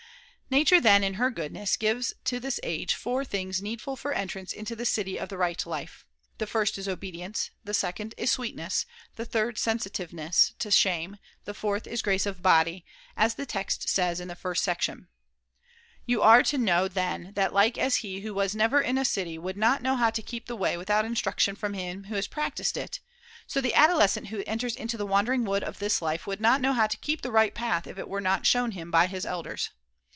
Nature 0.53 0.81
then, 0.81 1.01
in 1.01 1.13
her 1.13 1.31
goodness, 1.31 1.77
gives 1.77 2.13
to 2.25 2.37
this 2.37 2.59
i. 2.61 2.67
ii. 2.67 2.71
Hi. 2.71 2.81
iv. 2.81 2.81
age 2.81 2.93
four 2.95 3.23
things 3.23 3.61
needful 3.61 3.95
for 3.95 4.11
entrance 4.11 4.51
into 4.51 4.75
the 4.75 4.85
city 4.85 5.17
of 5.17 5.29
the 5.29 5.37
right 5.37 5.65
life. 5.65 6.05
The 6.39 6.45
first 6.45 6.77
is 6.77 6.89
obedience, 6.89 7.51
the 7.63 7.73
second 7.73 8.13
is 8.17 8.31
sweetness, 8.31 8.85
the 9.15 9.23
third 9.23 9.57
sensitiveness 9.57 10.53
to 10.59 10.69
shame, 10.69 11.15
the 11.45 11.53
fourth 11.53 11.87
is 11.87 12.01
grace 12.01 12.25
of 12.25 12.41
body, 12.41 12.83
as 13.15 13.35
the«. 13.35 13.45
text 13.45 13.87
says 13.87 14.19
in 14.19 14.27
the 14.27 14.35
first 14.35 14.61
section. 14.61 15.07
You 16.05 16.21
are 16.21 16.43
to 16.43 16.57
know 16.57 16.89
[120J 16.89 16.93
then 16.95 17.31
that 17.35 17.53
like 17.53 17.77
as 17.77 17.97
he 18.03 18.19
who 18.19 18.33
was 18.33 18.53
never 18.53 18.81
in 18.81 18.97
a 18.97 19.05
city 19.05 19.37
would 19.37 19.55
not 19.55 19.81
know 19.81 19.95
how 19.95 20.09
to 20.09 20.21
keep 20.21 20.47
the 20.47 20.57
way 20.57 20.75
without 20.75 21.05
instruction 21.05 21.55
from 21.55 21.75
him 21.75 22.03
who 22.07 22.15
has 22.15 22.27
practised 22.27 22.75
it, 22.75 22.99
so 23.47 23.61
the 23.61 23.73
adolescent 23.73 24.27
who 24.27 24.43
enters 24.45 24.75
into 24.75 24.97
the 24.97 25.05
XXIV. 25.05 25.07
THE 25.07 25.11
FOURTH 25.11 25.11
TREATISE 25.11 25.11
351 25.11 25.11
wandering 25.11 25.45
wood 25.45 25.63
of 25.63 25.79
this 25.79 26.01
life 26.01 26.27
would 26.27 26.41
not 26.41 26.59
know 26.59 26.71
Of 26.71 26.73
obedi 26.75 26.79
how 26.81 26.87
to 26.87 26.97
keep 26.97 27.21
the 27.21 27.31
right 27.31 27.55
path 27.55 27.87
if 27.87 27.97
it 27.97 28.09
were 28.09 28.19
not 28.19 28.45
shown 28.45 28.65
ence 28.71 28.75
him 28.75 28.91
by 28.91 29.07
his 29.07 29.25
elders. 29.25 29.69